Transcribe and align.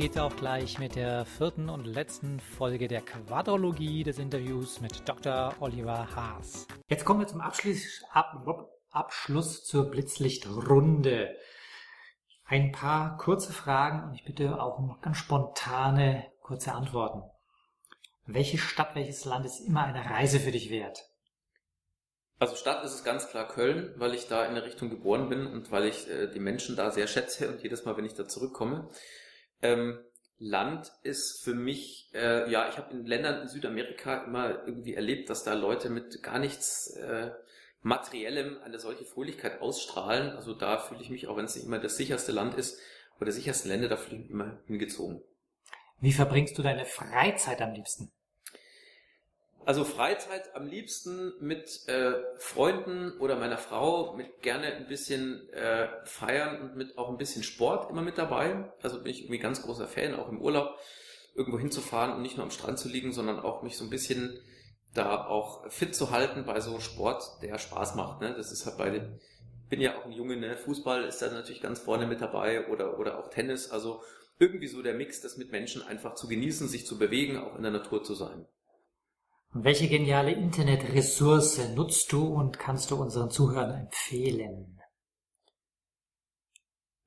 Geht's 0.00 0.16
auch 0.16 0.34
gleich 0.34 0.78
mit 0.78 0.96
der 0.96 1.26
vierten 1.26 1.68
und 1.68 1.84
letzten 1.84 2.40
Folge 2.40 2.88
der 2.88 3.02
Quadrologie 3.02 4.02
des 4.02 4.18
Interviews 4.18 4.80
mit 4.80 5.06
Dr. 5.06 5.54
Oliver 5.60 6.16
Haas. 6.16 6.66
Jetzt 6.88 7.04
kommen 7.04 7.20
wir 7.20 7.26
zum 7.26 7.42
Abschluss, 7.42 8.02
Ab, 8.10 8.46
Abschluss 8.88 9.62
zur 9.62 9.90
Blitzlichtrunde. 9.90 11.36
Ein 12.46 12.72
paar 12.72 13.18
kurze 13.18 13.52
Fragen 13.52 14.04
und 14.04 14.14
ich 14.14 14.24
bitte 14.24 14.58
auch 14.58 14.78
um 14.78 14.96
ganz 15.02 15.18
spontane, 15.18 16.32
kurze 16.40 16.72
Antworten. 16.72 17.20
Welche 18.24 18.56
Stadt, 18.56 18.94
welches 18.94 19.26
Land 19.26 19.44
ist 19.44 19.60
immer 19.60 19.84
eine 19.84 20.02
Reise 20.02 20.40
für 20.40 20.50
dich 20.50 20.70
wert? 20.70 21.10
Also 22.38 22.56
Stadt 22.56 22.82
ist 22.86 22.94
es 22.94 23.04
ganz 23.04 23.28
klar 23.28 23.46
Köln, 23.46 23.92
weil 23.96 24.14
ich 24.14 24.28
da 24.28 24.46
in 24.46 24.54
der 24.54 24.64
Richtung 24.64 24.88
geboren 24.88 25.28
bin 25.28 25.46
und 25.46 25.70
weil 25.70 25.84
ich 25.84 26.08
äh, 26.08 26.26
die 26.28 26.40
Menschen 26.40 26.74
da 26.74 26.90
sehr 26.90 27.06
schätze 27.06 27.50
und 27.50 27.62
jedes 27.62 27.84
Mal, 27.84 27.98
wenn 27.98 28.06
ich 28.06 28.14
da 28.14 28.26
zurückkomme. 28.26 28.88
Ähm, 29.62 29.98
Land 30.38 30.90
ist 31.02 31.42
für 31.44 31.54
mich, 31.54 32.10
äh, 32.14 32.50
ja, 32.50 32.68
ich 32.70 32.78
habe 32.78 32.92
in 32.92 33.04
Ländern 33.04 33.42
in 33.42 33.48
Südamerika 33.48 34.24
immer 34.24 34.66
irgendwie 34.66 34.94
erlebt, 34.94 35.28
dass 35.28 35.44
da 35.44 35.52
Leute 35.52 35.90
mit 35.90 36.22
gar 36.22 36.38
nichts 36.38 36.96
äh, 36.96 37.30
Materiellem 37.82 38.58
eine 38.64 38.78
solche 38.78 39.04
Fröhlichkeit 39.04 39.60
ausstrahlen. 39.60 40.30
Also 40.30 40.54
da 40.54 40.78
fühle 40.78 41.02
ich 41.02 41.10
mich, 41.10 41.28
auch 41.28 41.36
wenn 41.36 41.44
es 41.44 41.56
nicht 41.56 41.66
immer 41.66 41.78
das 41.78 41.96
sicherste 41.96 42.32
Land 42.32 42.54
ist, 42.54 42.80
oder 43.16 43.26
der 43.26 43.34
sicherste 43.34 43.68
Länder, 43.68 43.88
da 43.88 43.98
fühle 43.98 44.16
ich 44.16 44.22
mich 44.22 44.30
immer 44.30 44.58
hingezogen. 44.66 45.22
Wie 46.00 46.12
verbringst 46.12 46.56
du 46.56 46.62
deine 46.62 46.86
Freizeit 46.86 47.60
am 47.60 47.74
liebsten? 47.74 48.10
Also 49.66 49.84
Freizeit 49.84 50.54
am 50.54 50.66
liebsten 50.66 51.34
mit 51.40 51.86
äh, 51.86 52.14
Freunden 52.38 53.12
oder 53.18 53.36
meiner 53.36 53.58
Frau, 53.58 54.14
mit 54.16 54.40
gerne 54.42 54.66
ein 54.66 54.88
bisschen 54.88 55.48
äh, 55.50 55.88
feiern 56.04 56.62
und 56.62 56.76
mit 56.76 56.96
auch 56.96 57.10
ein 57.10 57.18
bisschen 57.18 57.42
Sport 57.42 57.90
immer 57.90 58.02
mit 58.02 58.16
dabei. 58.16 58.72
Also 58.82 59.02
bin 59.02 59.12
ich 59.12 59.20
irgendwie 59.20 59.38
ganz 59.38 59.62
großer 59.62 59.86
Fan, 59.86 60.14
auch 60.14 60.28
im 60.28 60.40
Urlaub 60.40 60.78
irgendwo 61.34 61.58
hinzufahren 61.58 62.14
und 62.14 62.22
nicht 62.22 62.36
nur 62.36 62.44
am 62.44 62.50
Strand 62.50 62.78
zu 62.78 62.88
liegen, 62.88 63.12
sondern 63.12 63.38
auch 63.38 63.62
mich 63.62 63.76
so 63.76 63.84
ein 63.84 63.90
bisschen 63.90 64.40
da 64.94 65.26
auch 65.26 65.70
fit 65.70 65.94
zu 65.94 66.10
halten 66.10 66.44
bei 66.44 66.60
so 66.60 66.80
Sport, 66.80 67.22
der 67.42 67.58
Spaß 67.58 67.94
macht. 67.94 68.20
Ne? 68.22 68.34
Das 68.36 68.50
ist 68.50 68.66
halt 68.66 68.78
bei 68.78 68.90
dem, 68.90 69.20
bin 69.68 69.80
ja 69.80 69.96
auch 69.98 70.04
ein 70.04 70.12
Junge, 70.12 70.36
ne? 70.36 70.56
Fußball 70.56 71.04
ist 71.04 71.22
da 71.22 71.30
natürlich 71.30 71.62
ganz 71.62 71.78
vorne 71.78 72.06
mit 72.06 72.20
dabei 72.20 72.66
oder, 72.68 72.98
oder 72.98 73.18
auch 73.18 73.28
Tennis. 73.28 73.70
Also 73.70 74.02
irgendwie 74.38 74.66
so 74.66 74.82
der 74.82 74.94
Mix, 74.94 75.20
das 75.20 75.36
mit 75.36 75.52
Menschen 75.52 75.82
einfach 75.82 76.14
zu 76.14 76.26
genießen, 76.26 76.66
sich 76.66 76.86
zu 76.86 76.98
bewegen, 76.98 77.36
auch 77.36 77.54
in 77.56 77.62
der 77.62 77.70
Natur 77.70 78.02
zu 78.02 78.14
sein. 78.14 78.46
Welche 79.52 79.88
geniale 79.88 80.30
Internetressource 80.30 81.74
nutzt 81.74 82.12
du 82.12 82.24
und 82.24 82.60
kannst 82.60 82.92
du 82.92 82.96
unseren 82.96 83.30
Zuhörern 83.30 83.80
empfehlen? 83.80 84.80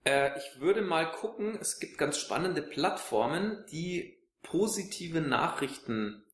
Äh, 0.03 0.37
ich 0.37 0.59
würde 0.59 0.81
mal 0.81 1.09
gucken, 1.09 1.57
es 1.61 1.79
gibt 1.79 1.97
ganz 1.97 2.17
spannende 2.17 2.61
Plattformen, 2.61 3.63
die 3.71 4.19
positive 4.41 5.21
Nachrichten 5.21 6.25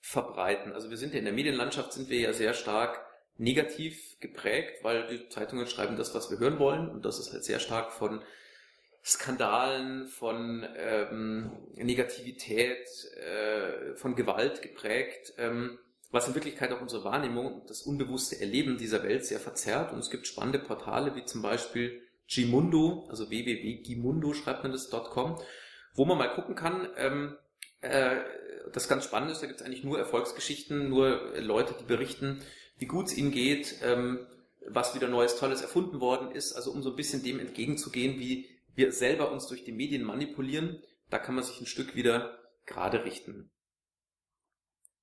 verbreiten. 0.00 0.72
Also 0.72 0.88
wir 0.88 0.96
sind 0.96 1.14
ja 1.14 1.18
in 1.18 1.24
der 1.24 1.34
Medienlandschaft 1.34 1.92
sind 1.92 2.08
wir 2.10 2.20
ja 2.20 2.32
sehr 2.32 2.54
stark 2.54 3.04
negativ 3.36 4.20
geprägt, 4.20 4.84
weil 4.84 5.08
die 5.08 5.28
Zeitungen 5.30 5.66
schreiben 5.66 5.96
das, 5.96 6.14
was 6.14 6.30
wir 6.30 6.38
hören 6.38 6.60
wollen 6.60 6.88
und 6.88 7.04
das 7.04 7.18
ist 7.18 7.32
halt 7.32 7.42
sehr 7.42 7.58
stark 7.58 7.92
von 7.92 8.22
Skandalen, 9.04 10.08
von 10.08 10.66
ähm, 10.76 11.52
Negativität, 11.74 12.86
äh, 13.16 13.96
von 13.96 14.14
Gewalt 14.14 14.62
geprägt, 14.62 15.32
ähm, 15.38 15.78
was 16.10 16.28
in 16.28 16.34
Wirklichkeit 16.34 16.72
auch 16.72 16.80
unsere 16.80 17.04
Wahrnehmung 17.04 17.54
und 17.54 17.70
das 17.70 17.82
unbewusste 17.82 18.40
Erleben 18.40 18.78
dieser 18.78 19.02
Welt 19.02 19.24
sehr 19.24 19.40
verzerrt. 19.40 19.92
Und 19.92 20.00
es 20.00 20.10
gibt 20.10 20.26
spannende 20.26 20.58
Portale 20.58 21.14
wie 21.14 21.24
zum 21.24 21.40
Beispiel 21.40 22.02
Gimundo, 22.26 23.06
also 23.08 23.30
www.gimundo 23.30 24.34
schreibt 24.34 24.62
man 24.62 24.72
das 24.72 24.90
.com, 24.90 25.40
wo 25.94 26.04
man 26.04 26.18
mal 26.18 26.32
gucken 26.34 26.54
kann, 26.54 26.88
ähm, 26.96 27.36
äh, 27.80 28.16
das 28.72 28.88
ganz 28.88 29.04
spannend 29.04 29.32
ist, 29.32 29.42
da 29.42 29.46
gibt 29.46 29.60
es 29.60 29.66
eigentlich 29.66 29.84
nur 29.84 29.98
Erfolgsgeschichten, 29.98 30.88
nur 30.88 31.32
Leute, 31.40 31.74
die 31.80 31.84
berichten, 31.84 32.40
wie 32.78 32.86
gut 32.86 33.06
es 33.06 33.16
ihnen 33.16 33.32
geht, 33.32 33.76
ähm, 33.82 34.26
was 34.68 34.94
wieder 34.94 35.08
Neues, 35.08 35.36
Tolles 35.36 35.62
erfunden 35.62 36.00
worden 36.00 36.30
ist, 36.30 36.52
also 36.52 36.70
um 36.70 36.82
so 36.82 36.90
ein 36.90 36.96
bisschen 36.96 37.22
dem 37.22 37.40
entgegenzugehen, 37.40 38.20
wie 38.20 38.48
wir 38.74 38.92
selber 38.92 39.30
uns 39.30 39.46
durch 39.46 39.64
die 39.64 39.72
Medien 39.72 40.04
manipulieren, 40.04 40.82
da 41.08 41.18
kann 41.18 41.34
man 41.34 41.44
sich 41.44 41.60
ein 41.60 41.66
Stück 41.66 41.94
wieder 41.94 42.38
gerade 42.66 43.04
richten. 43.04 43.50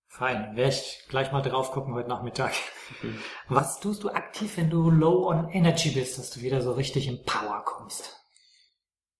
Fein, 0.07 0.55
werde 0.55 0.73
ich 0.73 1.03
gleich 1.09 1.31
mal 1.31 1.41
drauf 1.41 1.71
gucken 1.71 1.93
heute 1.93 2.09
Nachmittag. 2.09 2.53
Mhm. 3.01 3.19
Was 3.49 3.79
tust 3.79 4.03
du 4.03 4.09
aktiv, 4.09 4.55
wenn 4.57 4.69
du 4.69 4.89
low 4.89 5.29
on 5.29 5.49
energy 5.49 5.89
bist, 5.89 6.17
dass 6.17 6.31
du 6.31 6.41
wieder 6.41 6.61
so 6.61 6.71
richtig 6.71 7.07
in 7.07 7.23
Power 7.23 7.63
kommst? 7.65 8.17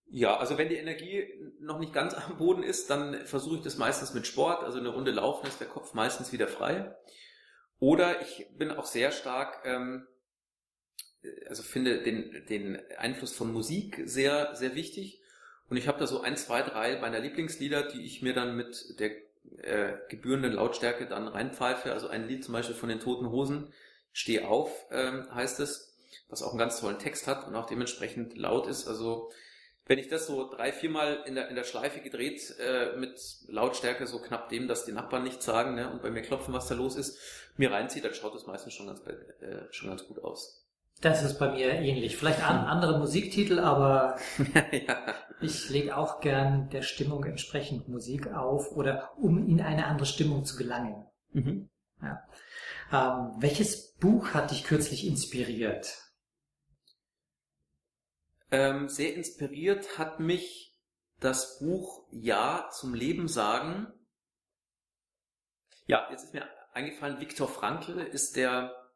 Ja, 0.10 0.38
also 0.38 0.58
wenn 0.58 0.70
die 0.70 0.78
Energie 0.78 1.28
noch 1.60 1.80
nicht 1.80 1.94
ganz 1.94 2.14
am 2.16 2.38
Boden 2.38 2.64
ist, 2.64 2.90
dann 2.90 3.26
versuche 3.26 3.58
ich 3.58 3.64
das 3.64 3.78
meistens 3.78 4.14
mit 4.14 4.26
Sport, 4.26 4.64
also 4.64 4.80
eine 4.80 4.90
Runde 4.90 5.12
laufen 5.12 5.48
ist 5.48 5.60
der 5.60 5.68
Kopf 5.68 5.94
meistens 5.94 6.32
wieder 6.32 6.48
frei. 6.48 6.96
Oder 7.80 8.22
ich 8.22 8.48
bin 8.58 8.72
auch 8.72 8.86
sehr 8.86 9.12
stark 9.12 9.62
ähm, 9.66 10.08
also 11.48 11.64
finde 11.64 12.02
den, 12.04 12.46
den 12.50 12.80
Einfluss 12.98 13.34
von 13.34 13.52
Musik 13.52 14.02
sehr, 14.06 14.56
sehr 14.56 14.76
wichtig. 14.76 15.22
Und 15.70 15.78
ich 15.78 15.88
habe 15.88 16.00
da 16.00 16.08
so 16.08 16.22
ein, 16.22 16.38
zwei, 16.38 16.62
drei 16.62 17.00
meiner 17.00 17.20
Lieblingslieder, 17.20 17.84
die 17.84 18.06
ich 18.06 18.22
mir 18.22 18.34
dann 18.34 18.56
mit 18.56 19.00
der 19.00 19.12
äh, 19.62 19.98
gebührenden 20.10 20.54
Lautstärke 20.54 21.06
dann 21.08 21.28
reinpfeife. 21.28 21.92
Also 21.92 22.08
ein 22.08 22.28
Lied 22.28 22.44
zum 22.44 22.54
Beispiel 22.54 22.76
von 22.76 22.90
den 22.90 23.00
Toten 23.00 23.30
Hosen, 23.30 23.74
Steh 24.14 24.44
auf, 24.44 24.88
ähm, 24.92 25.28
heißt 25.34 25.60
es, 25.60 25.96
was 26.30 26.42
auch 26.42 26.50
einen 26.50 26.60
ganz 26.60 26.80
tollen 26.80 27.00
Text 27.00 27.28
hat 27.28 27.48
und 27.48 27.56
auch 27.56 27.68
dementsprechend 27.68 28.36
laut 28.38 28.68
ist. 28.68 28.88
Also 28.88 29.30
wenn 29.86 30.00
ich 30.00 30.10
das 30.10 30.28
so 30.28 30.50
drei, 30.50 30.72
viermal 30.74 31.24
in 31.26 31.36
der, 31.36 31.50
in 31.50 31.56
der 31.56 31.64
Schleife 31.64 32.02
gedreht 32.02 32.56
äh, 32.60 32.98
mit 32.98 33.20
Lautstärke 33.48 34.06
so 34.06 34.20
knapp 34.20 34.50
dem, 34.50 34.68
dass 34.68 34.86
die 34.86 34.92
Nachbarn 34.92 35.24
nichts 35.24 35.46
sagen 35.46 35.76
ne, 35.76 35.90
und 35.90 36.02
bei 36.02 36.12
mir 36.12 36.22
klopfen, 36.22 36.54
was 36.54 36.68
da 36.68 36.76
los 36.76 36.96
ist, 36.98 37.20
mir 37.56 37.72
reinzieht, 37.72 38.04
dann 38.04 38.14
schaut 38.14 38.36
das 38.36 38.48
meistens 38.48 38.74
schon 38.74 38.88
ganz, 38.88 39.02
äh, 39.02 39.72
schon 39.72 39.90
ganz 39.90 40.06
gut 40.06 40.20
aus. 40.24 40.67
Das 41.02 41.24
ist 41.24 41.38
bei 41.38 41.52
mir 41.52 41.74
ähnlich. 41.74 42.18
Vielleicht 42.18 42.44
an 42.44 42.66
andere 42.66 42.98
Musiktitel, 42.98 43.60
aber 43.60 44.18
ja. 44.72 45.14
ich 45.42 45.70
lege 45.70 45.96
auch 45.96 46.22
gern 46.22 46.70
der 46.70 46.82
Stimmung 46.82 47.24
entsprechend 47.24 47.88
Musik 47.88 48.34
auf 48.34 48.72
oder 48.72 49.12
um 49.18 49.48
in 49.48 49.62
eine 49.62 49.86
andere 49.86 50.08
Stimmung 50.08 50.44
zu 50.44 50.58
gelangen. 50.58 51.06
Mhm. 51.34 51.70
Ja. 52.02 52.24
Ähm, 52.92 53.36
welches 53.40 53.94
Buch 53.94 54.34
hat 54.34 54.52
dich 54.52 54.64
kürzlich 54.64 55.06
inspiriert? 55.06 56.08
Ähm, 58.50 58.90
sehr 58.90 59.14
inspiriert 59.14 60.00
hat 60.00 60.20
mich 60.20 60.76
das 61.20 61.60
Buch 61.60 62.08
Ja 62.12 62.70
zum 62.72 62.94
Leben 62.94 63.28
sagen. 63.28 63.88
Ja, 65.86 66.08
jetzt 66.12 66.26
ist 66.26 66.34
mir 66.34 66.48
eingefallen, 66.74 67.20
Viktor 67.20 67.48
Frankl 67.48 68.00
ist 68.00 68.36
der 68.36 68.87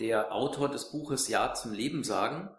der 0.00 0.32
Autor 0.32 0.68
des 0.68 0.90
Buches 0.90 1.28
Ja 1.28 1.54
zum 1.54 1.72
Leben 1.72 2.04
sagen. 2.04 2.50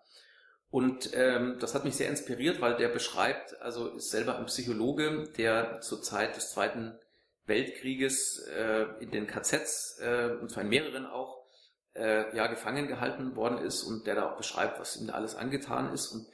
Und 0.70 1.12
ähm, 1.14 1.58
das 1.60 1.74
hat 1.74 1.84
mich 1.84 1.96
sehr 1.96 2.10
inspiriert, 2.10 2.62
weil 2.62 2.76
der 2.76 2.90
beschreibt, 2.90 3.60
also 3.62 3.90
ist 3.96 4.12
selber 4.12 4.38
ein 4.38 4.46
Psychologe, 4.46 5.30
der 5.38 5.82
zur 5.82 6.02
Zeit 6.02 6.36
des 6.36 6.52
Zweiten 6.52 6.98
Weltkrieges 7.46 8.38
äh, 8.56 8.86
in 9.00 9.10
den 9.10 9.26
KZs, 9.26 10.00
äh, 10.00 10.38
und 10.40 10.52
zwar 10.52 10.64
in 10.64 10.70
mehreren 10.70 11.08
auch, 11.08 11.44
äh, 11.96 12.36
ja, 12.36 12.46
gefangen 12.48 12.88
gehalten 12.88 13.36
worden 13.36 13.58
ist 13.58 13.84
und 13.84 14.06
der 14.06 14.16
da 14.16 14.32
auch 14.32 14.38
beschreibt, 14.38 14.80
was 14.80 14.96
ihm 14.98 15.08
da 15.08 15.14
alles 15.14 15.36
angetan 15.36 15.92
ist 15.92 16.10
und 16.10 16.28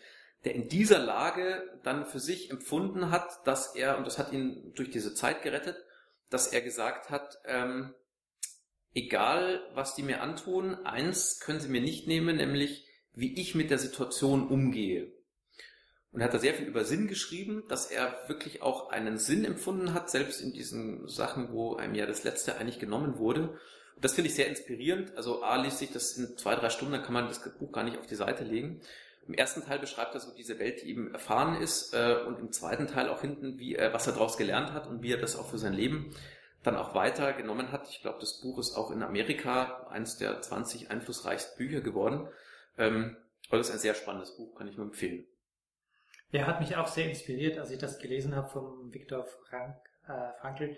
der 0.43 0.53
in 0.53 0.67
dieser 0.67 0.99
Lage 0.99 1.63
dann 1.83 2.05
für 2.05 2.19
sich 2.19 2.51
empfunden 2.51 3.09
hat, 3.09 3.47
dass 3.47 3.75
er, 3.75 3.97
und 3.97 4.05
das 4.05 4.19
hat 4.19 4.31
ihn 4.31 4.73
durch 4.75 4.91
diese 4.91 5.15
Zeit 5.15 5.41
gerettet, 5.41 5.77
dass 6.29 6.47
er 6.47 6.61
gesagt 6.61 7.09
hat, 7.09 7.39
ähm, 7.45 7.95
egal 8.95 9.61
was 9.75 9.93
die 9.93 10.03
mir 10.03 10.21
antun, 10.21 10.73
eins 10.85 11.39
können 11.39 11.59
sie 11.59 11.69
mir 11.69 11.81
nicht 11.81 12.07
nehmen, 12.07 12.37
nämlich 12.37 12.87
wie 13.13 13.39
ich 13.39 13.53
mit 13.53 13.69
der 13.69 13.77
Situation 13.77 14.47
umgehe. 14.47 15.11
Und 16.11 16.21
er 16.21 16.27
hat 16.27 16.33
da 16.33 16.39
sehr 16.39 16.53
viel 16.53 16.67
über 16.67 16.85
Sinn 16.85 17.07
geschrieben, 17.07 17.63
dass 17.67 17.91
er 17.91 18.17
wirklich 18.27 18.61
auch 18.61 18.89
einen 18.89 19.17
Sinn 19.17 19.43
empfunden 19.43 19.93
hat, 19.93 20.09
selbst 20.09 20.39
in 20.39 20.53
diesen 20.53 21.07
Sachen, 21.09 21.51
wo 21.51 21.75
einem 21.75 21.93
ja 21.93 22.05
das 22.05 22.23
Letzte 22.23 22.57
eigentlich 22.57 22.79
genommen 22.79 23.17
wurde. 23.17 23.49
Und 23.95 24.03
das 24.03 24.13
finde 24.13 24.29
ich 24.29 24.35
sehr 24.35 24.47
inspirierend. 24.47 25.15
Also 25.17 25.43
A 25.43 25.61
liest 25.61 25.79
sich 25.79 25.91
das 25.91 26.17
in 26.17 26.37
zwei, 26.37 26.55
drei 26.55 26.69
Stunden, 26.69 26.93
dann 26.93 27.03
kann 27.03 27.13
man 27.13 27.27
das 27.27 27.41
Buch 27.57 27.73
gar 27.73 27.83
nicht 27.83 27.97
auf 27.97 28.07
die 28.07 28.15
Seite 28.15 28.45
legen. 28.45 28.81
Im 29.27 29.33
ersten 29.33 29.63
Teil 29.63 29.79
beschreibt 29.79 30.13
er 30.13 30.21
so 30.21 30.33
diese 30.33 30.57
Welt, 30.59 30.83
die 30.83 30.91
ihm 30.91 31.11
erfahren 31.11 31.61
ist, 31.61 31.93
äh, 31.93 32.15
und 32.27 32.39
im 32.39 32.51
zweiten 32.51 32.87
Teil 32.87 33.09
auch 33.09 33.21
hinten, 33.21 33.57
wie 33.57 33.75
er, 33.75 33.93
was 33.93 34.07
er 34.07 34.13
daraus 34.13 34.37
gelernt 34.37 34.71
hat 34.71 34.87
und 34.87 35.01
wie 35.01 35.11
er 35.11 35.19
das 35.19 35.35
auch 35.35 35.49
für 35.49 35.57
sein 35.57 35.73
Leben 35.73 36.15
dann 36.65 36.75
auch 36.75 36.95
weiter 36.95 37.33
genommen 37.33 37.71
hat. 37.71 37.87
Ich 37.89 38.01
glaube, 38.01 38.19
das 38.19 38.41
Buch 38.41 38.57
ist 38.59 38.75
auch 38.75 38.91
in 38.91 39.03
Amerika 39.03 39.87
eines 39.87 40.17
der 40.17 40.41
20 40.41 40.91
einflussreichsten 40.91 41.57
Bücher 41.57 41.81
geworden. 41.81 42.27
Ähm, 42.77 43.17
das 43.49 43.67
ist 43.67 43.73
ein 43.73 43.79
sehr 43.79 43.93
spannendes 43.93 44.35
Buch, 44.35 44.55
kann 44.55 44.67
ich 44.67 44.75
nur 44.75 44.87
empfehlen. 44.87 45.25
Ja, 46.31 46.47
hat 46.47 46.59
mich 46.59 46.75
auch 46.75 46.87
sehr 46.87 47.07
inspiriert, 47.07 47.59
als 47.59 47.69
ich 47.69 47.77
das 47.77 47.99
gelesen 47.99 48.35
habe 48.35 48.49
vom 48.49 48.91
Viktor 48.93 49.25
Frank, 49.47 49.77
äh, 50.07 50.31
Frankl. 50.41 50.75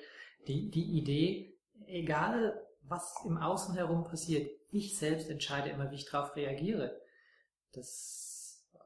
Die, 0.48 0.70
die 0.70 0.98
Idee, 0.98 1.58
egal 1.88 2.62
was 2.84 3.16
im 3.26 3.38
Außen 3.38 3.76
herum 3.76 4.04
passiert, 4.04 4.50
ich 4.70 4.98
selbst 4.98 5.30
entscheide 5.30 5.70
immer, 5.70 5.90
wie 5.92 5.96
ich 5.96 6.10
darauf 6.10 6.36
reagiere. 6.36 7.02
Das 7.74 8.68
äh, 8.74 8.78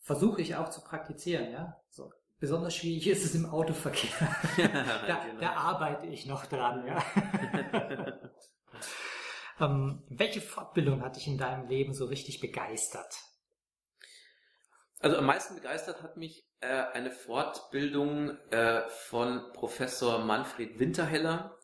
versuche 0.00 0.42
ich 0.42 0.56
auch 0.56 0.68
zu 0.68 0.82
praktizieren, 0.82 1.50
ja. 1.50 1.80
So. 1.90 2.12
Besonders 2.38 2.74
schwierig 2.74 3.06
ist 3.06 3.24
es 3.24 3.34
im 3.34 3.46
Autoverkehr. 3.46 4.10
da, 4.56 5.24
genau. 5.24 5.40
da, 5.40 5.52
arbeite 5.52 6.06
ich 6.06 6.26
noch 6.26 6.46
dran, 6.46 6.86
ja. 6.86 7.02
ähm, 9.60 10.02
welche 10.08 10.40
Fortbildung 10.40 11.02
hat 11.02 11.16
dich 11.16 11.26
in 11.26 11.38
deinem 11.38 11.68
Leben 11.68 11.94
so 11.94 12.06
richtig 12.06 12.40
begeistert? 12.40 13.14
Also 14.98 15.18
am 15.18 15.26
meisten 15.26 15.54
begeistert 15.54 16.02
hat 16.02 16.16
mich 16.16 16.46
äh, 16.60 16.66
eine 16.66 17.10
Fortbildung 17.10 18.38
äh, 18.50 18.88
von 18.88 19.52
Professor 19.52 20.18
Manfred 20.24 20.78
Winterheller, 20.78 21.58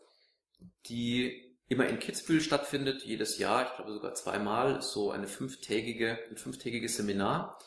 die 0.87 1.57
immer 1.67 1.87
in 1.87 1.99
Kitzbühel 1.99 2.41
stattfindet, 2.41 3.03
jedes 3.05 3.39
Jahr, 3.39 3.65
ich 3.65 3.77
glaube 3.77 3.93
sogar 3.93 4.13
zweimal, 4.15 4.77
ist 4.79 4.91
so 4.91 5.11
eine 5.11 5.27
fünftägige, 5.27 6.19
ein 6.29 6.37
fünftägiges 6.37 6.97
Seminar 6.97 7.59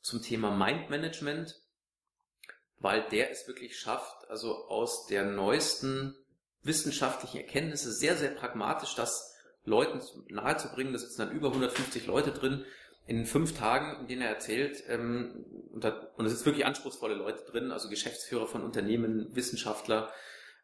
zum 0.00 0.22
Thema 0.22 0.50
Mind 0.50 0.90
Management, 0.90 1.61
weil 2.82 3.02
der 3.10 3.30
es 3.30 3.46
wirklich 3.46 3.78
schafft, 3.78 4.28
also 4.28 4.66
aus 4.68 5.06
der 5.06 5.24
neuesten 5.24 6.14
wissenschaftlichen 6.62 7.38
Erkenntnisse 7.38 7.92
sehr, 7.92 8.16
sehr 8.16 8.30
pragmatisch 8.30 8.94
das 8.94 9.34
Leuten 9.64 10.00
nahezubringen. 10.28 10.92
Da 10.92 10.98
sitzen 10.98 11.22
dann 11.22 11.32
über 11.32 11.48
150 11.48 12.06
Leute 12.06 12.32
drin, 12.32 12.64
in 13.06 13.26
fünf 13.26 13.58
Tagen, 13.58 14.00
in 14.00 14.06
denen 14.06 14.22
er 14.22 14.28
erzählt, 14.28 14.84
ähm, 14.88 15.44
und, 15.72 15.82
da, 15.82 16.08
und 16.16 16.26
es 16.26 16.32
sind 16.32 16.46
wirklich 16.46 16.66
anspruchsvolle 16.66 17.14
Leute 17.14 17.44
drin, 17.50 17.72
also 17.72 17.88
Geschäftsführer 17.88 18.46
von 18.46 18.62
Unternehmen, 18.62 19.34
Wissenschaftler, 19.34 20.12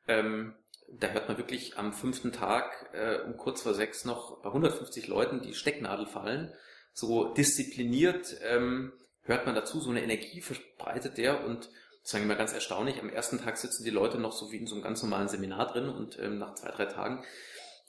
ähm, 0.06 0.55
da 0.91 1.09
hört 1.09 1.29
man 1.29 1.37
wirklich 1.37 1.76
am 1.76 1.93
fünften 1.93 2.32
Tag 2.32 2.91
äh, 2.93 3.19
um 3.26 3.37
kurz 3.37 3.62
vor 3.62 3.75
sechs 3.75 4.05
noch 4.05 4.41
bei 4.41 4.49
150 4.49 5.06
Leuten 5.06 5.43
die 5.43 5.55
Stecknadel 5.55 6.06
fallen. 6.06 6.53
So 6.94 7.35
diszipliniert 7.35 8.37
ähm, 8.43 8.93
hört 9.23 9.44
man 9.44 9.55
dazu, 9.55 9.81
so 9.81 9.91
eine 9.91 10.03
Energie 10.03 10.41
verbreitet 10.41 11.19
der 11.19 11.44
und 11.44 11.69
sagen 12.09 12.25
wir 12.25 12.29
mal 12.29 12.39
ganz 12.39 12.55
erstaunlich, 12.55 13.03
am 13.03 13.11
ersten 13.11 13.39
Tag 13.39 13.59
sitzen 13.59 13.85
die 13.85 13.91
Leute 13.91 14.19
noch 14.19 14.33
so 14.33 14.51
wie 14.51 14.57
in 14.57 14.67
so 14.67 14.75
einem 14.75 14.83
ganz 14.83 15.03
normalen 15.03 15.29
Seminar 15.29 15.67
drin 15.67 15.91
und 15.91 16.19
ähm, 16.19 16.39
nach 16.39 16.55
zwei, 16.55 16.71
drei 16.71 16.87
Tagen 16.87 17.23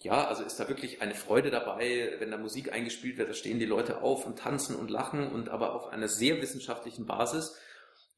ja, 0.02 0.28
also 0.28 0.44
ist 0.44 0.60
da 0.60 0.68
wirklich 0.68 1.02
eine 1.02 1.16
Freude 1.16 1.52
dabei, 1.52 2.16
wenn 2.20 2.32
da 2.32 2.38
Musik 2.38 2.72
eingespielt 2.72 3.18
wird, 3.18 3.30
da 3.30 3.34
stehen 3.34 3.60
die 3.60 3.66
Leute 3.66 4.02
auf 4.02 4.26
und 4.26 4.40
tanzen 4.40 4.76
und 4.76 4.90
lachen 4.90 5.30
und 5.30 5.50
aber 5.50 5.74
auf 5.74 5.88
einer 5.88 6.08
sehr 6.08 6.42
wissenschaftlichen 6.42 7.06
Basis. 7.06 7.58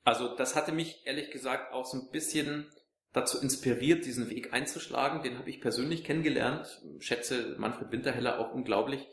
Also 0.03 0.35
das 0.35 0.55
hatte 0.55 0.71
mich 0.71 1.05
ehrlich 1.05 1.31
gesagt 1.31 1.73
auch 1.73 1.85
so 1.85 1.97
ein 1.97 2.09
bisschen 2.11 2.67
dazu 3.13 3.39
inspiriert, 3.39 4.05
diesen 4.05 4.29
Weg 4.29 4.53
einzuschlagen. 4.53 5.23
Den 5.23 5.37
habe 5.37 5.49
ich 5.49 5.61
persönlich 5.61 6.03
kennengelernt, 6.03 6.81
schätze 6.99 7.55
Manfred 7.57 7.91
Winterheller 7.91 8.39
auch 8.39 8.53
unglaublich, 8.53 9.07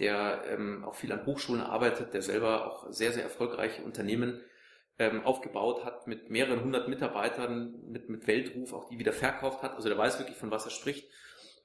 der 0.00 0.42
ähm, 0.48 0.84
auch 0.84 0.96
viel 0.96 1.12
an 1.12 1.26
Hochschulen 1.26 1.62
arbeitet, 1.62 2.12
der 2.12 2.22
selber 2.22 2.66
auch 2.66 2.92
sehr, 2.92 3.12
sehr 3.12 3.22
erfolgreiche 3.22 3.82
Unternehmen 3.82 4.40
ähm, 5.00 5.24
aufgebaut 5.24 5.84
hat 5.84 6.06
mit 6.06 6.30
mehreren 6.30 6.62
hundert 6.62 6.86
Mitarbeitern, 6.88 7.74
mit, 7.88 8.08
mit 8.10 8.26
Weltruf, 8.26 8.74
auch 8.74 8.84
die 8.84 8.98
wieder 8.98 9.14
verkauft 9.14 9.62
hat. 9.62 9.74
Also 9.74 9.88
der 9.88 9.96
weiß 9.96 10.18
wirklich, 10.18 10.36
von 10.36 10.50
was 10.50 10.66
er 10.66 10.70
spricht. 10.70 11.08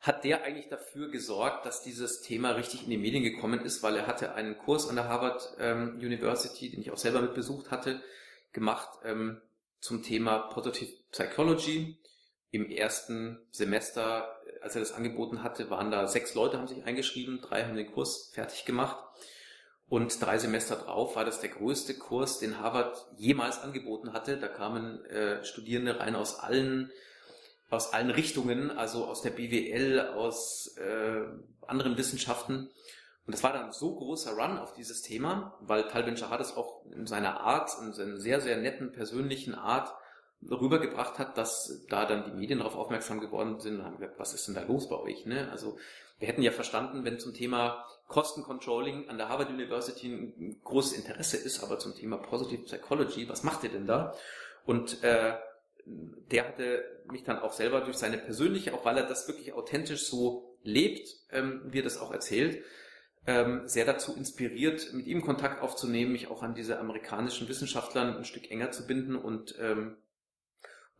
hat 0.00 0.24
der 0.24 0.44
eigentlich 0.44 0.68
dafür 0.68 1.10
gesorgt, 1.10 1.66
dass 1.66 1.82
dieses 1.82 2.22
Thema 2.22 2.52
richtig 2.52 2.84
in 2.84 2.90
die 2.90 2.98
Medien 2.98 3.22
gekommen 3.22 3.60
ist, 3.60 3.82
weil 3.82 3.96
er 3.96 4.06
hatte 4.06 4.34
einen 4.34 4.56
Kurs 4.56 4.88
an 4.88 4.96
der 4.96 5.08
Harvard 5.08 5.56
ähm, 5.58 5.96
University, 5.96 6.70
den 6.70 6.80
ich 6.80 6.90
auch 6.90 6.96
selber 6.98 7.20
mit 7.20 7.34
besucht 7.34 7.70
hatte, 7.70 8.02
gemacht 8.52 8.88
ähm, 9.04 9.40
zum 9.80 10.02
Thema 10.02 10.38
Positive 10.38 10.90
Psychology. 11.12 11.98
Im 12.50 12.68
ersten 12.70 13.38
Semester, 13.50 14.40
als 14.60 14.74
er 14.74 14.80
das 14.80 14.92
angeboten 14.92 15.42
hatte, 15.42 15.70
waren 15.70 15.90
da 15.90 16.06
sechs 16.06 16.34
Leute, 16.34 16.58
haben 16.58 16.66
sich 16.66 16.84
eingeschrieben, 16.84 17.40
drei 17.40 17.64
haben 17.64 17.76
den 17.76 17.92
Kurs 17.92 18.30
fertig 18.32 18.64
gemacht. 18.64 18.98
Und 19.90 20.24
drei 20.24 20.38
Semester 20.38 20.76
drauf 20.76 21.16
war 21.16 21.24
das 21.24 21.40
der 21.40 21.50
größte 21.50 21.94
Kurs, 21.94 22.38
den 22.38 22.60
Harvard 22.60 23.08
jemals 23.16 23.60
angeboten 23.60 24.12
hatte. 24.12 24.38
Da 24.38 24.46
kamen 24.46 25.04
äh, 25.06 25.44
Studierende 25.44 25.98
rein 25.98 26.14
aus 26.14 26.38
allen 26.38 26.92
aus 27.70 27.92
allen 27.92 28.10
Richtungen, 28.10 28.70
also 28.70 29.06
aus 29.06 29.22
der 29.22 29.30
BWL, 29.30 30.00
aus 30.14 30.76
äh, 30.76 31.22
anderen 31.66 31.96
Wissenschaften. 31.96 32.70
Und 33.26 33.34
das 33.34 33.42
war 33.42 33.52
dann 33.52 33.72
so 33.72 33.94
großer 33.96 34.32
Run 34.32 34.58
auf 34.58 34.74
dieses 34.74 35.02
Thema, 35.02 35.56
weil 35.60 35.86
Tal 35.88 36.04
Ben-Shahar 36.04 36.38
das 36.38 36.56
auch 36.56 36.84
in 36.86 37.06
seiner 37.06 37.40
Art, 37.40 37.70
in 37.80 37.92
seiner 37.92 38.16
sehr, 38.16 38.40
sehr 38.40 38.58
netten, 38.58 38.92
persönlichen 38.92 39.54
Art 39.54 39.92
rübergebracht 40.48 41.18
hat, 41.18 41.36
dass 41.36 41.84
da 41.88 42.06
dann 42.06 42.24
die 42.24 42.36
Medien 42.36 42.60
darauf 42.60 42.76
aufmerksam 42.76 43.20
geworden 43.20 43.60
sind 43.60 43.78
und 43.78 43.84
haben 43.84 43.98
gesagt, 43.98 44.18
was 44.18 44.32
ist 44.32 44.48
denn 44.48 44.54
da 44.54 44.62
los 44.62 44.88
bei 44.88 44.96
euch? 44.96 45.26
Ne? 45.26 45.50
Also 45.50 45.78
wir 46.18 46.28
hätten 46.28 46.42
ja 46.42 46.50
verstanden, 46.50 47.04
wenn 47.04 47.18
zum 47.18 47.34
Thema 47.34 47.84
Kostencontrolling 48.08 49.08
an 49.08 49.18
der 49.18 49.28
Harvard 49.28 49.50
University 49.50 50.08
ein 50.08 50.60
großes 50.64 50.94
Interesse 50.94 51.36
ist, 51.36 51.62
aber 51.62 51.78
zum 51.78 51.94
Thema 51.94 52.16
Positive 52.16 52.62
Psychology, 52.62 53.28
was 53.28 53.42
macht 53.42 53.64
ihr 53.64 53.70
denn 53.70 53.86
da? 53.86 54.14
Und 54.64 55.02
äh, 55.02 55.34
der 55.84 56.48
hatte 56.48 56.84
mich 57.10 57.24
dann 57.24 57.38
auch 57.38 57.52
selber 57.52 57.80
durch 57.80 57.96
seine 57.96 58.18
persönliche, 58.18 58.74
auch 58.74 58.84
weil 58.84 58.96
er 58.96 59.06
das 59.06 59.28
wirklich 59.28 59.52
authentisch 59.52 60.06
so 60.06 60.56
lebt, 60.62 61.08
ähm, 61.30 61.62
wie 61.66 61.80
er 61.80 61.84
das 61.84 61.98
auch 61.98 62.12
erzählt, 62.12 62.62
ähm, 63.26 63.62
sehr 63.66 63.84
dazu 63.84 64.14
inspiriert, 64.16 64.92
mit 64.92 65.06
ihm 65.06 65.22
Kontakt 65.22 65.62
aufzunehmen, 65.62 66.12
mich 66.12 66.28
auch 66.28 66.42
an 66.42 66.54
diese 66.54 66.78
amerikanischen 66.78 67.48
Wissenschaftlern 67.48 68.16
ein 68.16 68.24
Stück 68.24 68.50
enger 68.50 68.70
zu 68.70 68.86
binden 68.86 69.16
und 69.16 69.54
ähm, 69.60 69.96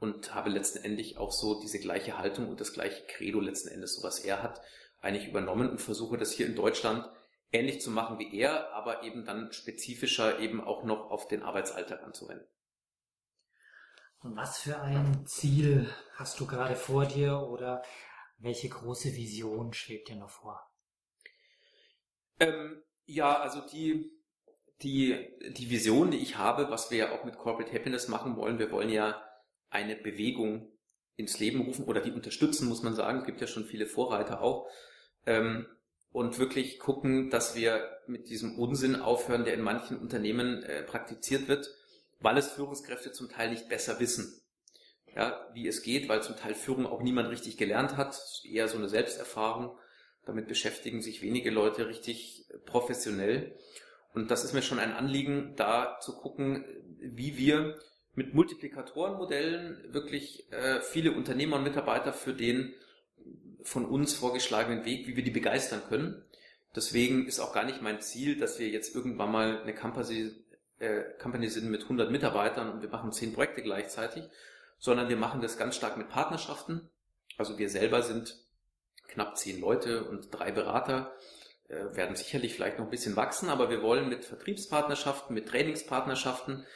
und 0.01 0.35
habe 0.35 0.51
letztendlich 0.51 1.19
auch 1.19 1.31
so 1.31 1.61
diese 1.61 1.79
gleiche 1.79 2.19
Haltung 2.19 2.49
und 2.49 2.61
das 2.61 2.73
gleiche 2.73 3.05
Credo 3.07 3.39
letzten 3.39 3.69
Endes, 3.69 3.95
so 3.95 4.03
was 4.03 4.19
er 4.19 4.43
hat, 4.43 4.61
eigentlich 5.01 5.29
übernommen 5.29 5.71
und 5.71 5.81
versuche 5.81 6.17
das 6.17 6.33
hier 6.33 6.47
in 6.47 6.57
Deutschland 6.57 7.09
ähnlich 7.53 7.81
zu 7.81 7.91
machen 7.91 8.19
wie 8.19 8.37
er, 8.37 8.73
aber 8.73 9.03
eben 9.03 9.25
dann 9.25 9.53
spezifischer 9.53 10.39
eben 10.39 10.61
auch 10.63 10.85
noch 10.85 11.11
auf 11.11 11.29
den 11.29 11.43
Arbeitsalltag 11.43 12.03
anzuwenden. 12.03 12.47
Und 14.23 14.37
was 14.37 14.59
für 14.59 14.81
ein 14.81 15.27
Ziel 15.27 15.89
hast 16.15 16.41
du 16.41 16.47
gerade 16.47 16.77
vor 16.77 17.07
dir 17.07 17.39
oder 17.39 17.83
welche 18.39 18.69
große 18.69 19.15
Vision 19.17 19.73
schwebt 19.73 20.09
dir 20.09 20.17
noch 20.17 20.31
vor? 20.31 20.71
Ähm, 22.39 22.83
ja, 23.07 23.39
also 23.39 23.61
die, 23.67 24.11
die, 24.83 25.29
die 25.51 25.71
Vision, 25.71 26.11
die 26.11 26.19
ich 26.19 26.37
habe, 26.37 26.71
was 26.71 26.91
wir 26.91 26.99
ja 26.99 27.13
auch 27.13 27.25
mit 27.25 27.37
Corporate 27.37 27.73
Happiness 27.73 28.09
machen 28.09 28.37
wollen, 28.37 28.59
wir 28.59 28.71
wollen 28.71 28.91
ja 28.91 29.23
eine 29.71 29.97
Bewegung 29.97 30.71
ins 31.17 31.39
Leben 31.39 31.63
rufen 31.63 31.85
oder 31.85 32.01
die 32.01 32.13
unterstützen, 32.13 32.69
muss 32.69 32.83
man 32.83 32.95
sagen. 32.95 33.21
Es 33.21 33.27
gibt 33.27 33.41
ja 33.41 33.47
schon 33.47 33.65
viele 33.65 33.87
Vorreiter 33.87 34.43
auch. 34.43 34.69
Ähm, 35.27 35.67
und 36.13 36.39
wirklich 36.39 36.81
gucken, 36.81 37.31
dass 37.31 37.55
wir 37.55 37.89
mit 38.07 38.29
diesem 38.29 38.59
Unsinn 38.59 38.97
aufhören, 38.97 39.45
der 39.45 39.55
in 39.55 39.61
manchen 39.61 39.99
Unternehmen 39.99 40.63
äh, 40.65 40.83
praktiziert 40.83 41.47
wird, 41.47 41.71
weil 42.19 42.37
es 42.37 42.49
Führungskräfte 42.49 43.13
zum 43.13 43.29
Teil 43.29 43.51
nicht 43.51 43.69
besser 43.69 44.01
wissen, 44.01 44.41
ja, 45.15 45.49
wie 45.55 45.69
es 45.69 45.83
geht, 45.83 46.09
weil 46.09 46.23
zum 46.23 46.37
Teil 46.37 46.55
Führung 46.55 46.87
auch 46.87 47.03
niemand 47.03 47.31
richtig 47.31 47.57
gelernt 47.57 47.97
hat, 47.97 48.21
eher 48.45 48.69
so 48.69 48.77
eine 48.77 48.89
Selbsterfahrung. 48.89 49.79
Damit 50.27 50.49
beschäftigen 50.49 51.01
sich 51.01 51.23
wenige 51.23 51.51
Leute 51.51 51.89
richtig 51.89 52.47
professionell. 52.67 53.57
Und 54.13 54.31
das 54.31 54.45
ist 54.45 54.53
mir 54.53 54.63
schon 54.63 54.79
ein 54.79 54.93
Anliegen, 54.93 55.55
da 55.57 55.99
zu 56.01 56.17
gucken, 56.17 56.65
wie 57.01 57.37
wir 57.39 57.79
mit 58.15 58.35
Multiplikatorenmodellen 58.35 59.93
wirklich 59.93 60.51
äh, 60.53 60.81
viele 60.81 61.13
Unternehmer 61.13 61.57
und 61.57 61.65
Mitarbeiter 61.65 62.13
für 62.13 62.35
den 62.35 62.75
von 63.63 63.85
uns 63.85 64.15
vorgeschlagenen 64.15 64.85
Weg, 64.85 65.07
wie 65.07 65.17
wir 65.17 65.25
die 65.25 65.31
begeistern 65.31 65.83
können. 65.89 66.25
Deswegen 66.75 67.27
ist 67.27 67.41
auch 67.41 67.53
gar 67.53 67.65
nicht 67.65 67.83
mein 67.83 68.01
Ziel, 68.01 68.37
dass 68.37 68.59
wir 68.59 68.69
jetzt 68.69 68.95
irgendwann 68.95 69.33
mal 69.33 69.61
eine 69.61 69.75
Company, 69.75 70.33
äh, 70.79 71.03
Company 71.21 71.49
sind 71.49 71.71
mit 71.71 71.83
100 71.83 72.11
Mitarbeitern 72.11 72.71
und 72.71 72.83
wir 72.83 72.89
machen 72.89 73.13
10 73.13 73.33
Projekte 73.33 73.63
gleichzeitig, 73.63 74.25
sondern 74.79 75.09
wir 75.09 75.17
machen 75.17 75.41
das 75.41 75.59
ganz 75.59 75.77
stark 75.77 75.97
mit 75.97 76.09
Partnerschaften. 76.09 76.89
Also 77.37 77.59
wir 77.59 77.69
selber 77.69 78.03
sind 78.03 78.37
knapp 79.09 79.37
10 79.37 79.61
Leute 79.61 80.05
und 80.05 80.29
drei 80.31 80.53
Berater, 80.53 81.13
äh, 81.69 81.97
werden 81.97 82.17
sicherlich 82.17 82.55
vielleicht 82.55 82.79
noch 82.79 82.87
ein 82.87 82.91
bisschen 82.91 83.17
wachsen, 83.17 83.49
aber 83.49 83.71
wir 83.71 83.83
wollen 83.83 84.09
mit 84.09 84.25
Vertriebspartnerschaften, 84.25 85.35
mit 85.35 85.49
Trainingspartnerschaften 85.49 86.67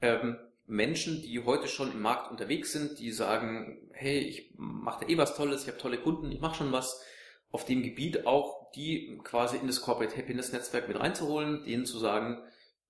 ähm, 0.00 0.38
Menschen, 0.68 1.22
die 1.22 1.42
heute 1.44 1.66
schon 1.66 1.90
im 1.92 2.02
Markt 2.02 2.30
unterwegs 2.30 2.72
sind, 2.72 2.98
die 2.98 3.10
sagen, 3.10 3.88
hey, 3.92 4.18
ich 4.18 4.52
mache 4.56 5.04
da 5.04 5.10
eh 5.10 5.16
was 5.16 5.34
Tolles, 5.34 5.62
ich 5.62 5.68
habe 5.68 5.78
tolle 5.78 5.98
Kunden, 5.98 6.30
ich 6.30 6.40
mache 6.40 6.56
schon 6.56 6.72
was 6.72 7.02
auf 7.50 7.64
dem 7.64 7.82
Gebiet 7.82 8.26
auch, 8.26 8.70
die 8.72 9.18
quasi 9.24 9.56
in 9.56 9.66
das 9.66 9.80
Corporate 9.80 10.14
Happiness 10.14 10.52
Netzwerk 10.52 10.86
mit 10.86 11.00
reinzuholen, 11.00 11.64
denen 11.64 11.86
zu 11.86 11.98
sagen, 11.98 12.42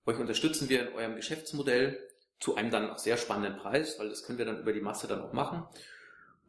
euch 0.05 0.19
unterstützen 0.19 0.67
wir 0.67 0.89
in 0.89 0.95
eurem 0.95 1.15
Geschäftsmodell 1.15 1.97
zu 2.41 2.55
einem 2.55 2.69
dann 2.69 2.89
auch 2.89 2.97
sehr 2.97 3.15
spannenden 3.15 3.57
Preis, 3.57 3.97
weil 3.97 4.09
das 4.09 4.23
können 4.25 4.37
wir 4.37 4.45
dann 4.45 4.59
über 4.59 4.73
die 4.73 4.81
Masse 4.81 5.07
dann 5.07 5.21
auch 5.21 5.31
machen. 5.31 5.63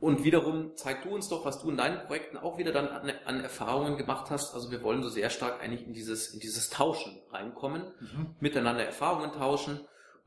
Und 0.01 0.25
wiederum 0.25 0.73
zeig 0.77 1.05
du 1.05 1.11
uns 1.11 1.29
doch, 1.29 1.45
was 1.45 1.63
du 1.63 1.71
in 1.71 1.77
deinen 1.77 2.07
Projekten 2.07 2.39
auch 2.39 2.59
wieder 2.59 2.73
dann 2.73 2.89
an, 2.89 3.13
an 3.25 3.41
Erfahrungen 3.41 3.97
gemacht 3.97 4.31
hast. 4.31 4.55
Also 4.55 4.73
wir 4.73 4.83
wollen 4.83 5.03
so 5.03 5.11
sehr 5.11 5.31
stark 5.31 5.63
eigentlich 5.63 5.87
in 5.87 5.93
dieses, 5.93 6.35
in 6.35 6.41
dieses 6.41 6.71
Tauschen 6.71 7.21
reinkommen, 7.31 7.83
mhm. 8.01 8.35
miteinander 8.41 8.85
Erfahrungen 8.85 9.31
tauschen 9.33 9.81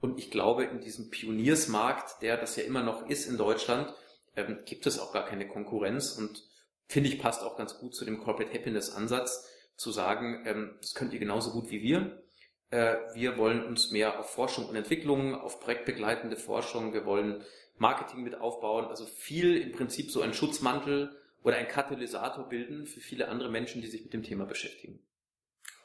und 0.03 0.19
ich 0.19 0.29
glaube, 0.29 0.65
in 0.65 0.81
diesem 0.81 1.10
Pioniersmarkt, 1.10 2.22
der 2.22 2.36
das 2.36 2.57
ja 2.57 2.63
immer 2.63 2.83
noch 2.83 3.10
ist 3.10 3.25
in 3.25 3.38
Deutschland, 3.38 3.93
ähm, 4.36 4.60
gibt 4.65 4.86
es 4.86 5.00
auch 5.00 5.13
gar 5.13 5.25
keine 5.25 5.48
Konkurrenz 5.48 6.12
und 6.17 6.43
finde 6.89 7.07
ich 7.07 7.19
passt 7.19 7.41
auch 7.41 7.55
ganz 7.55 7.79
gut 7.79 7.95
zu 7.95 8.03
dem 8.03 8.19
Corporate 8.19 8.53
Happiness 8.53 8.93
Ansatz, 8.93 9.50
zu 9.77 9.91
sagen, 9.91 10.43
ähm, 10.45 10.75
das 10.81 10.93
könnt 10.93 11.13
ihr 11.13 11.19
genauso 11.19 11.51
gut 11.51 11.72
wie 11.72 11.81
wir. 11.81 12.22
Äh, 12.69 12.98
wir 13.13 13.38
wollen 13.38 13.63
uns 13.63 13.91
mehr 13.91 14.19
auf 14.19 14.29
Forschung 14.29 14.67
und 14.67 14.75
Entwicklung, 14.75 15.36
auf 15.36 15.62
projektbegleitende 15.62 16.36
Forschung, 16.36 16.93
wir 16.93 17.05
wollen 17.05 17.41
Marketing 17.77 18.24
mit 18.24 18.36
aufbauen, 18.36 18.88
also 18.88 19.05
viel 19.05 19.55
im 19.55 19.72
Prinzip 19.72 20.12
so 20.12 20.22
ein 20.22 20.33
Schutzmantel 20.33 21.15
oder 21.43 21.55
ein 21.55 21.69
Katalysator 21.69 22.50
bilden 22.50 22.88
für 22.88 23.00
viele 23.00 23.29
andere 23.29 23.50
Menschen, 23.50 23.81
die 23.81 23.88
sich 23.88 24.03
mit 24.03 24.12
dem 24.12 24.24
Thema 24.24 24.45
beschäftigen. 24.45 25.00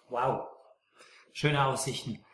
Wow. 0.08 0.48
Schöne 1.32 1.64
Aussichten. 1.64 2.24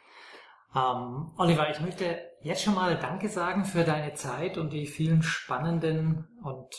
Ähm, 0.74 1.32
Oliver, 1.36 1.70
ich 1.70 1.80
möchte 1.80 2.18
jetzt 2.42 2.62
schon 2.62 2.74
mal 2.74 2.98
Danke 2.98 3.28
sagen 3.28 3.64
für 3.64 3.84
deine 3.84 4.14
Zeit 4.14 4.58
und 4.58 4.70
die 4.72 4.86
vielen 4.86 5.22
spannenden 5.22 6.28
und 6.42 6.74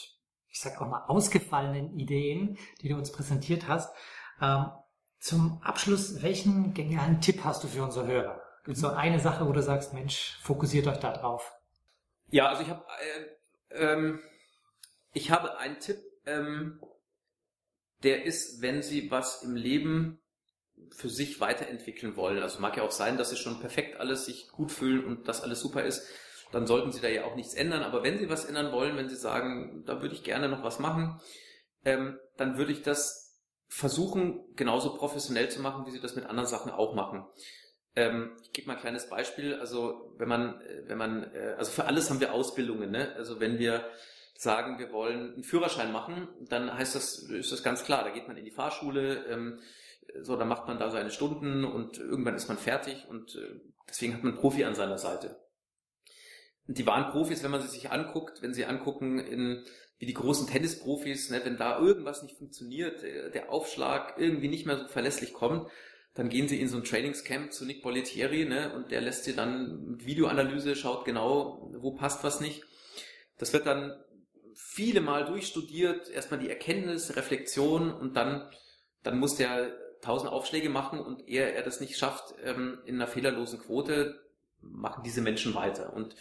ich 0.50 0.60
sag 0.60 0.82
auch 0.82 0.88
mal 0.88 1.06
ausgefallenen 1.08 1.98
Ideen, 1.98 2.58
die 2.82 2.90
du 2.90 2.96
uns 2.96 3.12
präsentiert 3.12 3.68
hast. 3.68 3.94
Ähm, 4.42 4.68
zum 5.20 5.62
Abschluss, 5.64 6.22
welchen 6.22 6.74
genialen 6.74 7.22
Tipp 7.22 7.44
hast 7.44 7.64
du 7.64 7.68
für 7.68 7.84
unsere 7.84 8.06
Hörer? 8.06 8.42
Gibt 8.64 8.78
es 8.78 8.82
so 8.82 8.90
eine 8.90 9.20
Sache, 9.20 9.48
wo 9.48 9.52
du 9.52 9.62
sagst, 9.62 9.94
Mensch, 9.94 10.38
fokussiert 10.42 10.88
euch 10.88 10.98
da 10.98 11.12
drauf? 11.12 11.52
Ja, 12.30 12.48
also 12.48 12.64
ich 12.64 12.70
habe 12.70 12.84
äh, 13.00 13.84
ähm, 13.94 14.20
ich 15.14 15.32
habe 15.32 15.58
einen 15.58 15.80
Tipp, 15.80 16.00
ähm, 16.26 16.82
der 18.04 18.26
ist, 18.26 18.62
wenn 18.62 18.82
Sie 18.82 19.10
was 19.10 19.44
im 19.44 19.56
Leben 19.56 20.20
für 20.92 21.10
sich 21.10 21.40
weiterentwickeln 21.40 22.16
wollen. 22.16 22.42
Also 22.42 22.60
mag 22.60 22.78
ja 22.78 22.84
auch 22.84 22.92
sein, 22.92 23.18
dass 23.18 23.30
sie 23.30 23.38
schon 23.38 23.60
perfekt 23.60 24.00
alles 24.00 24.26
sich 24.26 24.50
gut 24.50 24.72
fühlen 24.72 25.04
und 25.04 25.28
das 25.28 25.42
alles 25.42 25.60
super 25.60 25.84
ist. 25.84 26.08
Dann 26.52 26.68
sollten 26.68 26.92
sie 26.92 27.02
da 27.02 27.10
ja 27.10 27.26
auch 27.26 27.36
nichts 27.36 27.54
ändern. 27.54 27.84
Aber 27.84 28.04
wenn 28.04 28.18
sie 28.18 28.30
was 28.30 28.46
ändern 28.46 28.72
wollen, 28.72 28.96
wenn 28.98 29.10
sie 29.10 29.16
sagen, 29.16 29.84
da 29.86 30.02
würde 30.02 30.16
ich 30.16 30.24
gerne 30.24 30.48
noch 30.48 30.64
was 30.64 30.80
machen, 30.80 31.20
ähm, 31.84 32.20
dann 32.38 32.58
würde 32.58 32.72
ich 32.72 32.82
das 32.82 33.26
versuchen, 33.68 34.44
genauso 34.56 34.96
professionell 34.96 35.50
zu 35.50 35.62
machen, 35.62 35.86
wie 35.86 35.92
sie 35.92 36.00
das 36.00 36.16
mit 36.16 36.26
anderen 36.26 36.48
Sachen 36.48 36.72
auch 36.72 36.94
machen. 36.94 37.26
Ähm, 37.96 38.38
ich 38.42 38.52
gebe 38.52 38.68
mal 38.68 38.76
ein 38.76 38.80
kleines 38.80 39.10
Beispiel. 39.10 39.56
Also 39.56 40.14
wenn 40.18 40.28
man, 40.28 40.62
äh, 40.62 40.84
wenn 40.88 40.98
man, 40.98 41.24
äh, 41.34 41.56
also 41.58 41.72
für 41.72 41.86
alles 41.86 42.10
haben 42.10 42.20
wir 42.20 42.34
Ausbildungen. 42.34 42.92
Ne? 42.92 43.14
Also 43.16 43.40
wenn 43.40 43.58
wir 43.60 43.90
sagen, 44.38 44.80
wir 44.80 44.92
wollen 44.92 45.34
einen 45.34 45.44
Führerschein 45.44 45.92
machen, 45.92 46.28
dann 46.42 46.74
heißt 46.74 46.96
das, 46.96 47.20
ist 47.20 47.52
das 47.52 47.64
ganz 47.64 47.84
klar. 47.84 48.04
Da 48.04 48.10
geht 48.12 48.28
man 48.28 48.38
in 48.38 48.46
die 48.46 48.52
Fahrschule. 48.52 49.26
Ähm, 49.26 49.60
so, 50.22 50.36
dann 50.36 50.48
macht 50.48 50.68
man 50.68 50.80
da 50.80 50.90
seine 50.90 51.12
Stunden 51.12 51.64
und 51.64 51.98
irgendwann 51.98 52.36
ist 52.36 52.48
man 52.48 52.58
fertig 52.58 53.06
und 53.10 53.36
äh, 53.36 53.60
deswegen 53.90 54.14
hat 54.14 54.24
man 54.24 54.34
einen 54.34 54.42
Profi 54.42 54.64
an 54.64 54.76
seiner 54.76 54.98
Seite. 54.98 55.38
Und 56.68 56.78
die 56.78 56.88
wahren 56.88 57.12
Profis, 57.12 57.44
wenn 57.44 57.52
man 57.52 57.62
sie 57.62 57.68
sich 57.68 57.92
anguckt, 57.92 58.42
wenn 58.42 58.54
sie 58.54 58.66
angucken, 58.66 59.20
in, 59.20 59.64
wie 60.00 60.06
die 60.06 60.14
großen 60.14 60.48
Tennisprofis, 60.48 61.30
ne, 61.30 61.42
wenn 61.44 61.58
da 61.58 61.80
irgendwas 61.80 62.24
nicht 62.24 62.38
funktioniert, 62.38 63.04
äh, 63.04 63.32
der 63.32 63.52
Aufschlag 63.52 64.16
irgendwie 64.18 64.48
nicht 64.48 64.66
mehr 64.66 64.78
so 64.78 64.88
verlässlich 64.88 65.34
kommt, 65.34 65.70
dann 66.16 66.30
gehen 66.30 66.48
sie 66.48 66.60
in 66.60 66.70
so 66.70 66.78
ein 66.78 66.84
Trainingscamp 66.84 67.52
zu 67.52 67.66
Nick 67.66 67.84
Bollettieri 67.84 68.46
ne, 68.46 68.74
und 68.74 68.92
der 68.92 69.02
lässt 69.02 69.26
sie 69.26 69.36
dann 69.36 69.86
mit 69.86 70.06
Videoanalyse, 70.06 70.76
schaut 70.76 71.06
genau, 71.06 71.72
wo 71.78 71.92
passt 71.92 72.24
was 72.24 72.40
nicht. 72.40 72.64
Das 73.38 73.54
wird 73.54 73.66
dann 73.66 73.94
viele 74.56 75.02
Mal 75.02 75.26
durchstudiert, 75.26 76.10
erstmal 76.10 76.40
die 76.40 76.50
Erkenntnis, 76.50 77.16
Reflexion 77.16 77.92
und 77.94 78.16
dann, 78.16 78.50
dann 79.04 79.20
muss 79.20 79.36
der 79.36 79.78
tausend 80.06 80.32
Aufschläge 80.32 80.70
machen 80.70 81.00
und 81.00 81.28
ehe 81.28 81.52
er 81.52 81.64
das 81.64 81.80
nicht 81.80 81.98
schafft, 81.98 82.36
ähm, 82.44 82.80
in 82.86 82.96
einer 82.96 83.08
fehlerlosen 83.08 83.60
Quote, 83.60 84.22
machen 84.62 85.04
diese 85.04 85.22
Menschen 85.22 85.54
weiter. 85.56 85.94
Und 85.94 86.16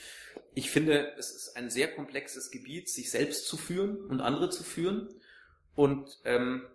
ich 0.54 0.70
finde, 0.70 1.12
es 1.18 1.30
ist 1.30 1.56
ein 1.56 1.70
sehr 1.70 1.94
komplexes 1.94 2.50
Gebiet, 2.50 2.88
sich 2.88 3.10
selbst 3.10 3.46
zu 3.46 3.56
führen 3.56 3.96
und 4.06 4.20
andere 4.20 4.50
zu 4.50 4.62
führen. 4.62 5.08
Und 5.74 6.20
ähm, 6.24 6.66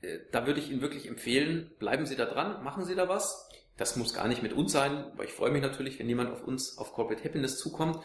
äh, 0.00 0.18
da 0.30 0.46
würde 0.46 0.60
ich 0.60 0.70
Ihnen 0.70 0.80
wirklich 0.80 1.06
empfehlen, 1.06 1.70
bleiben 1.78 2.06
Sie 2.06 2.16
da 2.16 2.24
dran, 2.24 2.62
machen 2.62 2.84
Sie 2.84 2.94
da 2.94 3.08
was. 3.08 3.48
Das 3.76 3.96
muss 3.96 4.14
gar 4.14 4.26
nicht 4.26 4.42
mit 4.42 4.52
uns 4.52 4.72
sein, 4.72 5.04
aber 5.12 5.24
ich 5.24 5.32
freue 5.32 5.52
mich 5.52 5.62
natürlich, 5.62 5.98
wenn 5.98 6.08
jemand 6.08 6.30
auf 6.30 6.42
uns 6.42 6.78
auf 6.78 6.92
Corporate 6.92 7.22
Happiness 7.22 7.58
zukommt. 7.58 7.98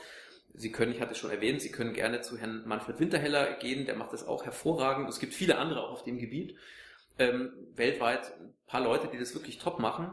Sie 0.53 0.71
können, 0.71 0.91
ich 0.91 1.01
hatte 1.01 1.13
es 1.13 1.17
schon 1.17 1.31
erwähnt, 1.31 1.61
Sie 1.61 1.71
können 1.71 1.93
gerne 1.93 2.21
zu 2.21 2.37
Herrn 2.37 2.63
Manfred 2.67 2.99
Winterheller 2.99 3.53
gehen, 3.53 3.85
der 3.85 3.95
macht 3.95 4.13
das 4.13 4.27
auch 4.27 4.45
hervorragend. 4.45 5.09
Es 5.09 5.19
gibt 5.19 5.33
viele 5.33 5.57
andere 5.57 5.81
auch 5.81 5.91
auf 5.91 6.03
dem 6.03 6.19
Gebiet 6.19 6.55
ähm, 7.17 7.53
weltweit 7.73 8.33
ein 8.39 8.53
paar 8.65 8.81
Leute, 8.81 9.07
die 9.07 9.17
das 9.17 9.33
wirklich 9.33 9.57
top 9.57 9.79
machen. 9.79 10.11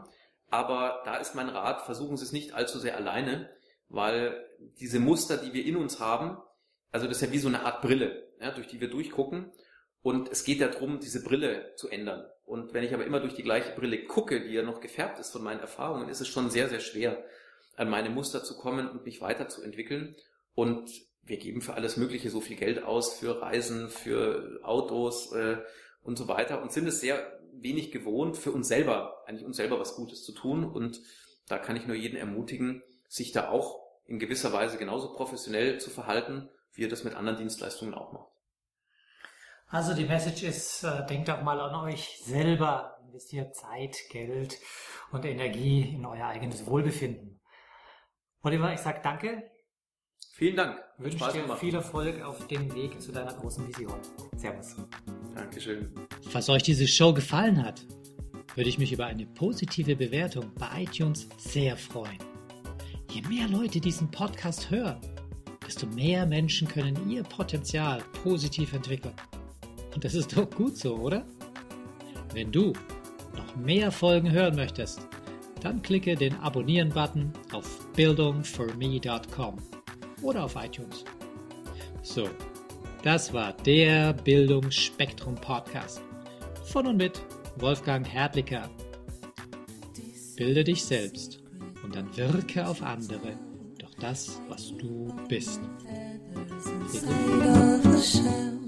Aber 0.49 1.01
da 1.05 1.17
ist 1.17 1.35
mein 1.35 1.49
Rat, 1.49 1.81
versuchen 1.83 2.17
Sie 2.17 2.25
es 2.25 2.31
nicht 2.31 2.53
allzu 2.53 2.77
sehr 2.79 2.97
alleine, 2.97 3.49
weil 3.89 4.45
diese 4.79 4.99
Muster, 4.99 5.37
die 5.37 5.53
wir 5.53 5.65
in 5.65 5.77
uns 5.77 5.99
haben, 5.99 6.37
also 6.91 7.07
das 7.07 7.17
ist 7.17 7.27
ja 7.27 7.31
wie 7.31 7.39
so 7.39 7.47
eine 7.47 7.63
Art 7.65 7.81
Brille, 7.81 8.27
ja, 8.39 8.51
durch 8.51 8.67
die 8.67 8.81
wir 8.81 8.89
durchgucken. 8.89 9.51
Und 10.03 10.29
es 10.29 10.43
geht 10.43 10.59
ja 10.59 10.67
darum, 10.67 10.99
diese 10.99 11.23
Brille 11.23 11.73
zu 11.75 11.87
ändern. 11.87 12.25
Und 12.43 12.73
wenn 12.73 12.83
ich 12.83 12.93
aber 12.93 13.05
immer 13.05 13.19
durch 13.19 13.35
die 13.35 13.43
gleiche 13.43 13.73
Brille 13.75 14.03
gucke, 14.05 14.41
die 14.41 14.53
ja 14.53 14.63
noch 14.63 14.81
gefärbt 14.81 15.19
ist 15.19 15.31
von 15.31 15.43
meinen 15.43 15.59
Erfahrungen, 15.59 16.09
ist 16.09 16.21
es 16.21 16.27
schon 16.27 16.49
sehr, 16.49 16.69
sehr 16.69 16.79
schwer, 16.79 17.23
an 17.77 17.89
meine 17.89 18.09
Muster 18.09 18.43
zu 18.43 18.57
kommen 18.57 18.89
und 18.89 19.05
mich 19.05 19.21
weiterzuentwickeln. 19.21 20.15
Und 20.53 20.91
wir 21.23 21.37
geben 21.37 21.61
für 21.61 21.75
alles 21.75 21.97
Mögliche 21.97 22.29
so 22.29 22.41
viel 22.41 22.57
Geld 22.57 22.83
aus, 22.83 23.13
für 23.13 23.41
Reisen, 23.41 23.89
für 23.89 24.59
Autos, 24.63 25.31
äh, 25.33 25.57
und 26.01 26.17
so 26.17 26.27
weiter 26.27 26.61
und 26.61 26.71
sind 26.71 26.87
es 26.87 26.99
sehr 26.99 27.39
wenig 27.53 27.91
gewohnt, 27.91 28.37
für 28.37 28.51
uns 28.51 28.67
selber, 28.67 29.23
eigentlich 29.25 29.45
uns 29.45 29.57
selber 29.57 29.79
was 29.79 29.95
Gutes 29.95 30.23
zu 30.23 30.33
tun. 30.33 30.63
Und 30.63 31.01
da 31.47 31.57
kann 31.57 31.75
ich 31.75 31.85
nur 31.85 31.95
jeden 31.95 32.17
ermutigen, 32.17 32.83
sich 33.07 33.31
da 33.31 33.49
auch 33.49 33.81
in 34.05 34.19
gewisser 34.19 34.51
Weise 34.51 34.77
genauso 34.77 35.13
professionell 35.13 35.79
zu 35.79 35.89
verhalten, 35.89 36.49
wie 36.73 36.85
er 36.85 36.89
das 36.89 37.03
mit 37.03 37.15
anderen 37.15 37.37
Dienstleistungen 37.37 37.93
auch 37.93 38.13
macht. 38.13 38.31
Also 39.67 39.93
die 39.93 40.05
Message 40.05 40.43
ist, 40.43 40.83
äh, 40.83 41.05
denkt 41.05 41.29
auch 41.29 41.41
mal 41.43 41.59
an 41.59 41.75
euch 41.75 42.21
selber, 42.25 42.97
investiert 43.05 43.55
Zeit, 43.55 43.95
Geld 44.09 44.57
und 45.11 45.23
Energie 45.23 45.95
in 45.95 46.05
euer 46.05 46.27
eigenes 46.27 46.65
Wohlbefinden. 46.65 47.39
Oliver, 48.41 48.73
ich 48.73 48.81
sag 48.81 49.03
danke. 49.03 49.49
Vielen 50.41 50.55
Dank. 50.55 50.79
Wünsche 50.97 51.19
dir 51.19 51.41
gemacht. 51.43 51.59
viel 51.59 51.75
Erfolg 51.75 52.19
auf 52.23 52.47
dem 52.47 52.73
Weg 52.73 52.99
zu 52.99 53.11
deiner 53.11 53.31
großen 53.31 53.67
Vision. 53.67 53.93
Servus. 54.35 54.75
Dankeschön. 55.35 55.91
Falls 56.31 56.49
euch 56.49 56.63
diese 56.63 56.87
Show 56.87 57.13
gefallen 57.13 57.63
hat, 57.63 57.85
würde 58.55 58.67
ich 58.67 58.79
mich 58.79 58.91
über 58.91 59.05
eine 59.05 59.27
positive 59.27 59.95
Bewertung 59.95 60.51
bei 60.55 60.81
iTunes 60.81 61.29
sehr 61.37 61.77
freuen. 61.77 62.17
Je 63.11 63.21
mehr 63.21 63.47
Leute 63.49 63.79
diesen 63.79 64.09
Podcast 64.09 64.71
hören, 64.71 64.99
desto 65.67 65.85
mehr 65.85 66.25
Menschen 66.25 66.67
können 66.67 67.07
ihr 67.07 67.21
Potenzial 67.21 68.01
positiv 68.23 68.73
entwickeln. 68.73 69.13
Und 69.93 70.03
das 70.03 70.15
ist 70.15 70.35
doch 70.35 70.49
gut 70.49 70.75
so, 70.75 70.95
oder? 70.95 71.23
Wenn 72.33 72.51
du 72.51 72.73
noch 73.35 73.55
mehr 73.57 73.91
Folgen 73.91 74.31
hören 74.31 74.55
möchtest, 74.55 75.07
dann 75.61 75.83
klicke 75.83 76.15
den 76.15 76.33
Abonnieren-Button 76.39 77.31
auf 77.51 77.87
bildungforme.com 77.93 79.80
oder 80.21 80.45
auf 80.45 80.55
iTunes. 80.55 81.03
So, 82.01 82.29
das 83.03 83.33
war 83.33 83.53
der 83.53 84.13
Bildungsspektrum 84.13 85.35
Podcast 85.35 86.01
von 86.65 86.87
und 86.87 86.97
mit 86.97 87.21
Wolfgang 87.57 88.07
Herdlicker. 88.07 88.69
Bilde 90.35 90.63
dich 90.63 90.83
selbst 90.83 91.39
und 91.83 91.95
dann 91.95 92.15
wirke 92.15 92.67
auf 92.67 92.81
andere 92.81 93.37
durch 93.77 93.93
das, 93.99 94.41
was 94.49 94.75
du 94.77 95.13
bist. 95.27 95.59
Bitte. 96.91 98.60